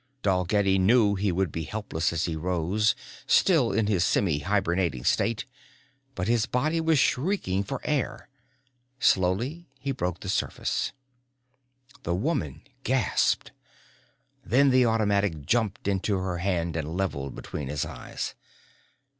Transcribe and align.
Dalgetty 0.23 0.79
knew 0.79 1.13
he 1.13 1.31
would 1.31 1.51
be 1.51 1.61
helpless 1.65 2.11
as 2.11 2.25
he 2.25 2.35
rose, 2.35 2.95
still 3.27 3.71
in 3.71 3.85
his 3.85 4.03
semi 4.03 4.39
hibernating 4.39 5.03
state, 5.05 5.45
but 6.15 6.27
his 6.27 6.47
body 6.47 6.81
was 6.81 6.97
shrieking 6.97 7.63
for 7.63 7.79
air. 7.83 8.27
Slowly 8.99 9.67
he 9.79 9.91
broke 9.91 10.21
the 10.21 10.27
surface. 10.29 10.91
The 12.01 12.15
woman 12.15 12.63
gasped. 12.83 13.51
Then 14.43 14.71
the 14.71 14.87
automatic 14.87 15.45
jumped 15.45 15.87
into 15.87 16.17
her 16.17 16.39
hand 16.39 16.75
and 16.75 16.97
leveled 16.97 17.35
between 17.35 17.67
his 17.67 17.85
eyes. 17.85 18.33